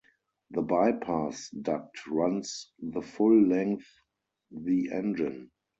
[0.49, 3.85] The bypass duct runs the full length
[4.49, 5.51] the engine.